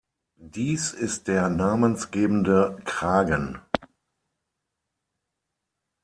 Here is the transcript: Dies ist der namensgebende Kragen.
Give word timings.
Dies 0.55 0.93
ist 0.93 1.27
der 1.27 1.47
namensgebende 1.49 2.81
Kragen. 2.85 3.59